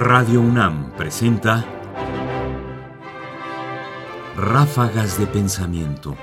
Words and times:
Radio 0.00 0.40
UNAM 0.40 0.92
presenta 0.96 1.66
Ráfagas 4.36 5.18
de 5.18 5.26
Pensamiento. 5.26 6.14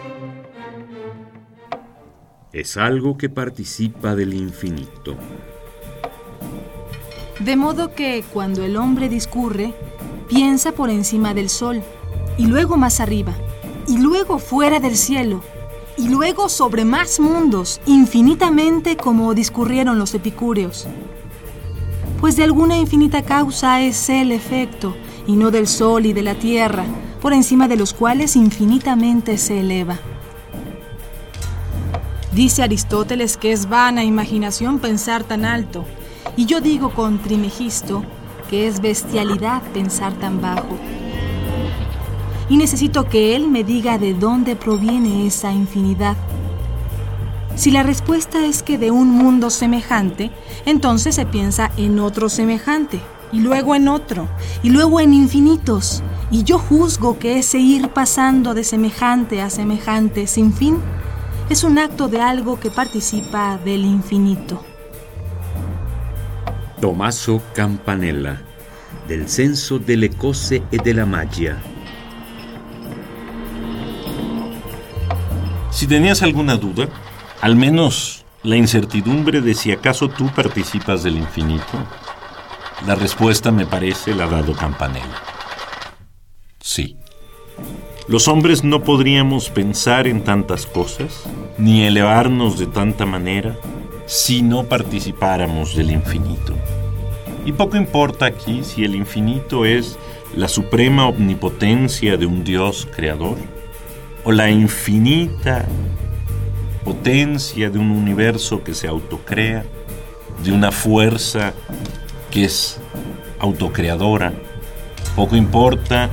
Es 2.54 2.78
algo 2.78 3.18
que 3.18 3.28
participa 3.28 4.16
del 4.16 4.34
infinito. 4.34 5.18
De 7.42 7.58
modo 7.58 7.94
que 7.94 8.24
cuando 8.32 8.64
el 8.64 8.78
hombre 8.78 9.10
discurre, 9.10 9.74
piensa 10.30 10.72
por 10.72 10.90
encima 10.90 11.34
del 11.34 11.50
sol, 11.50 11.84
y 12.38 12.48
luego 12.48 12.78
más 12.78 13.02
arriba, 13.02 13.34
y 13.90 13.98
luego 13.98 14.40
fuera 14.40 14.80
del 14.80 14.96
cielo, 14.96 15.44
y 15.98 16.08
luego 16.08 16.48
sobre 16.48 16.86
más 16.86 17.20
mundos, 17.20 17.82
infinitamente 17.86 18.96
como 18.96 19.34
discurrieron 19.34 20.00
los 20.00 20.14
epicúreos 20.14 20.88
pues 22.26 22.38
de 22.38 22.44
alguna 22.44 22.76
infinita 22.76 23.22
causa 23.22 23.82
es 23.82 24.10
el 24.10 24.32
efecto, 24.32 24.96
y 25.28 25.36
no 25.36 25.52
del 25.52 25.68
sol 25.68 26.08
y 26.08 26.14
de 26.14 26.24
la 26.24 26.34
tierra, 26.34 26.84
por 27.22 27.34
encima 27.34 27.68
de 27.68 27.76
los 27.76 27.94
cuales 27.94 28.36
infinitamente 28.36 29.38
se 29.38 29.60
eleva. 29.60 30.00
Dice 32.32 32.64
Aristóteles 32.64 33.38
que 33.38 33.52
es 33.52 33.70
vana 33.70 34.04
imaginación 34.04 34.80
pensar 34.80 35.24
tan 35.24 35.46
alto, 35.46 35.86
y 36.36 36.48
yo 36.48 36.62
digo 36.62 36.96
con 36.96 37.20
Trimegisto 37.20 38.04
que 38.50 38.66
es 38.66 38.82
bestialidad 38.82 39.62
pensar 39.72 40.12
tan 40.14 40.42
bajo. 40.42 40.80
Y 42.50 42.58
necesito 42.58 43.08
que 43.08 43.36
él 43.36 43.48
me 43.48 43.64
diga 43.64 44.00
de 44.00 44.16
dónde 44.16 44.56
proviene 44.56 45.28
esa 45.28 45.52
infinidad 45.52 46.18
si 47.56 47.72
la 47.72 47.84
respuesta 47.84 48.46
es 48.46 48.64
que 48.64 48.78
de 48.78 48.92
un 48.92 49.10
mundo 49.10 49.50
semejante, 49.50 50.32
entonces 50.66 51.16
se 51.16 51.26
piensa 51.26 51.72
en 51.78 52.00
otro 52.00 52.30
semejante, 52.30 53.00
y 53.32 53.40
luego 53.40 53.76
en 53.76 53.88
otro, 53.88 54.28
y 54.64 54.70
luego 54.70 55.00
en 55.00 55.14
infinitos. 55.14 56.04
Y 56.32 56.44
yo 56.44 56.58
juzgo 56.58 57.20
que 57.20 57.40
ese 57.40 57.60
ir 57.60 57.90
pasando 57.90 58.54
de 58.54 58.64
semejante 58.64 59.42
a 59.42 59.50
semejante 59.50 60.28
sin 60.28 60.54
fin 60.54 60.80
es 61.50 61.64
un 61.64 61.78
acto 61.78 62.08
de 62.08 62.22
algo 62.22 62.60
que 62.60 62.72
participa 62.72 63.58
del 63.64 63.86
infinito. 63.86 64.64
Tommaso 66.82 67.42
Campanella, 67.54 68.42
del 69.08 69.30
Censo 69.30 69.80
delle 69.80 70.10
Cose 70.10 70.64
e 70.72 70.78
della 70.78 71.06
Magia. 71.06 71.58
Si 75.72 75.88
tenías 75.88 76.22
alguna 76.22 76.56
duda, 76.56 76.88
al 77.46 77.56
menos 77.56 78.26
la 78.42 78.56
incertidumbre 78.56 79.40
de 79.40 79.54
si 79.54 79.72
acaso 79.72 80.10
tú 80.10 80.32
participas 80.34 81.04
del 81.04 81.16
infinito, 81.16 81.78
la 82.88 82.96
respuesta 82.96 83.52
me 83.52 83.68
parece 83.68 84.16
la 84.16 84.24
ha 84.24 84.30
dado 84.30 84.56
Campanella. 84.56 85.22
Sí. 86.60 86.98
Los 88.08 88.28
hombres 88.28 88.64
no 88.64 88.82
podríamos 88.82 89.52
pensar 89.52 90.08
en 90.08 90.24
tantas 90.24 90.66
cosas, 90.66 91.22
ni 91.60 91.84
elevarnos 91.84 92.58
de 92.58 92.66
tanta 92.66 93.06
manera, 93.06 93.56
si 94.08 94.42
no 94.42 94.64
participáramos 94.64 95.76
del 95.76 95.92
infinito. 95.92 96.56
Y 97.46 97.52
poco 97.52 97.78
importa 97.78 98.26
aquí 98.26 98.64
si 98.64 98.84
el 98.86 98.96
infinito 98.96 99.66
es 99.66 100.00
la 100.36 100.48
suprema 100.48 101.06
omnipotencia 101.06 102.18
de 102.18 102.26
un 102.26 102.44
Dios 102.44 102.88
creador, 102.96 103.38
o 104.24 104.32
la 104.32 104.50
infinita 104.50 105.68
potencia 106.86 107.70
de 107.72 107.80
un 107.80 107.90
universo 107.90 108.64
que 108.64 108.76
se 108.76 108.88
autocrea, 108.88 109.66
de 110.44 110.52
una 110.52 110.72
fuerza 110.72 111.54
que 112.30 112.46
es 112.46 112.80
autocreadora. 113.40 114.34
Poco 115.16 115.36
importa 115.36 116.10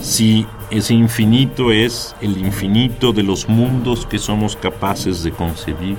si 0.00 0.46
ese 0.70 0.94
infinito 0.94 1.70
es 1.70 2.16
el 2.20 2.38
infinito 2.38 3.12
de 3.12 3.22
los 3.22 3.48
mundos 3.48 4.04
que 4.04 4.18
somos 4.18 4.56
capaces 4.56 5.22
de 5.22 5.30
concebir 5.30 5.96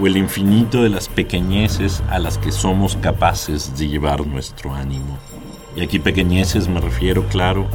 o 0.00 0.06
el 0.06 0.16
infinito 0.16 0.82
de 0.82 0.88
las 0.88 1.08
pequeñeces 1.08 2.02
a 2.08 2.18
las 2.18 2.38
que 2.38 2.50
somos 2.50 2.96
capaces 2.96 3.76
de 3.76 3.88
llevar 3.88 4.26
nuestro 4.26 4.72
ánimo. 4.74 5.18
Y 5.76 5.82
aquí 5.82 5.98
pequeñeces 5.98 6.66
me 6.66 6.80
refiero, 6.80 7.26
claro, 7.28 7.66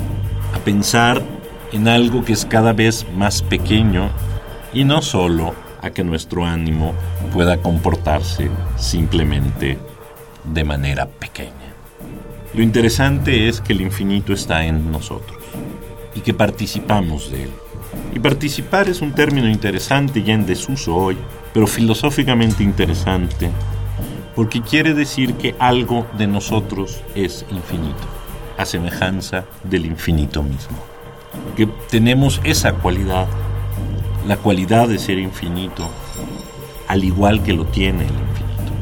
a 0.53 0.59
pensar 0.59 1.22
en 1.72 1.88
algo 1.88 2.25
que 2.25 2.34
es 2.34 2.46
cada 2.46 2.74
vez 2.74 3.06
más 3.16 3.44
pequeño 3.44 4.09
y 4.74 4.84
no 4.84 5.02
solo 5.02 5.53
a 5.81 5.91
que 5.91 6.03
nuestro 6.03 6.46
ánimo 6.46 6.94
pueda 7.34 7.57
comportarse 7.57 8.50
simplemente 8.78 9.78
de 10.44 10.63
manera 10.63 11.07
pequeña. 11.07 11.53
Lo 12.53 12.63
interesante 12.63 13.47
es 13.47 13.62
que 13.62 13.74
el 13.74 13.81
infinito 13.81 14.34
está 14.34 14.66
en 14.66 14.91
nosotros 14.91 15.38
y 16.16 16.22
que 16.22 16.34
participamos 16.34 17.31
de 17.31 17.44
él. 17.44 17.52
Y 18.13 18.19
participar 18.19 18.90
es 18.90 19.02
un 19.02 19.13
término 19.13 19.47
interesante 19.47 20.24
ya 20.24 20.34
en 20.34 20.46
desuso 20.46 20.96
hoy, 20.96 21.18
pero 21.53 21.68
filosóficamente 21.68 22.63
interesante, 22.63 23.50
porque 24.35 24.62
quiere 24.62 24.94
decir 24.94 25.35
que 25.35 25.56
algo 25.59 26.08
de 26.18 26.28
nosotros 26.28 27.02
es 27.16 27.46
infinito, 27.52 28.08
a 28.58 28.66
semejanza 28.66 29.46
del 29.63 29.85
infinito 29.85 30.41
mismo. 30.41 30.78
Que 31.56 31.68
tenemos 31.90 32.41
esa 32.44 32.74
cualidad 32.74 33.28
la 34.29 34.38
cualidad 34.38 34.88
de 34.88 35.00
ser 35.00 35.17
infinito, 35.17 35.90
al 36.88 37.03
igual 37.03 37.41
que 37.41 37.51
lo 37.51 37.66
tiene 37.66 38.03
el 38.03 38.12
infinito. 38.12 38.73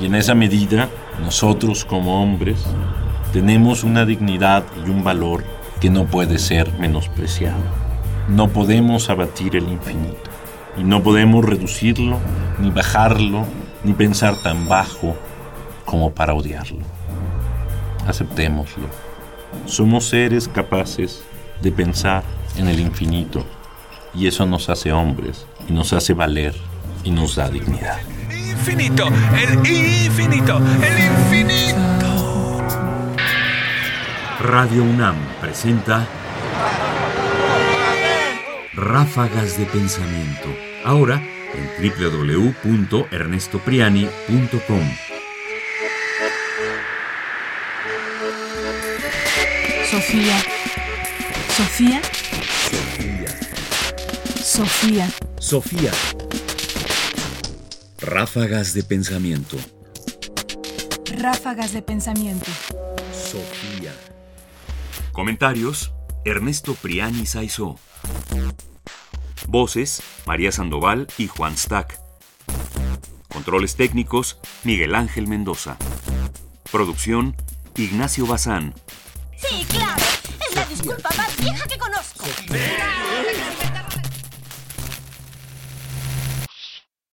Y 0.00 0.06
en 0.06 0.16
esa 0.16 0.34
medida, 0.34 0.88
nosotros 1.22 1.84
como 1.84 2.20
hombres 2.20 2.66
tenemos 3.32 3.84
una 3.84 4.04
dignidad 4.04 4.64
y 4.84 4.90
un 4.90 5.04
valor 5.04 5.44
que 5.80 5.90
no 5.90 6.06
puede 6.06 6.40
ser 6.40 6.72
menospreciado. 6.80 7.62
No 8.28 8.48
podemos 8.48 9.10
abatir 9.10 9.54
el 9.54 9.68
infinito 9.68 10.28
y 10.76 10.82
no 10.82 11.04
podemos 11.04 11.44
reducirlo, 11.44 12.18
ni 12.58 12.70
bajarlo, 12.70 13.44
ni 13.84 13.92
pensar 13.92 14.42
tan 14.42 14.66
bajo 14.68 15.14
como 15.84 16.10
para 16.10 16.34
odiarlo. 16.34 16.80
Aceptémoslo. 18.08 18.88
Somos 19.66 20.08
seres 20.08 20.48
capaces 20.48 21.22
de 21.62 21.70
pensar 21.70 22.24
en 22.56 22.66
el 22.66 22.80
infinito 22.80 23.44
y 24.14 24.26
eso 24.26 24.44
nos 24.46 24.68
hace 24.68 24.92
hombres 24.92 25.46
y 25.68 25.72
nos 25.72 25.92
hace 25.92 26.14
valer 26.14 26.54
y 27.02 27.10
nos 27.10 27.34
da 27.36 27.50
dignidad. 27.50 27.98
Infinito, 28.30 29.08
el 29.08 29.66
infinito, 29.66 30.58
el 30.58 31.04
infinito. 31.04 32.62
Radio 34.40 34.82
UNAM 34.82 35.16
presenta 35.40 36.06
Ráfagas 38.74 39.58
de 39.58 39.66
Pensamiento. 39.66 40.48
Ahora 40.84 41.22
en 41.54 41.70
www.ernestopriani.com. 42.62 44.90
Sofía. 49.90 50.38
Sofía. 51.56 52.00
Sofía. 54.54 55.10
Sofía. 55.40 55.90
Ráfagas 57.98 58.72
de 58.72 58.84
pensamiento. 58.84 59.56
Ráfagas 61.18 61.72
de 61.72 61.82
pensamiento. 61.82 62.48
Sofía. 63.12 63.92
Comentarios: 65.10 65.92
Ernesto 66.24 66.74
Priani 66.74 67.26
Saizó. 67.26 67.80
Voces: 69.48 70.00
María 70.24 70.52
Sandoval 70.52 71.08
y 71.18 71.26
Juan 71.26 71.58
Stack. 71.58 71.98
Controles 73.26 73.74
técnicos: 73.74 74.38
Miguel 74.62 74.94
Ángel 74.94 75.26
Mendoza. 75.26 75.78
Producción: 76.70 77.34
Ignacio 77.74 78.24
Bazán. 78.24 78.72
Sí, 79.36 79.66
claro. 79.68 80.04
Es 80.48 80.54
la 80.54 80.64
disculpa 80.66 81.08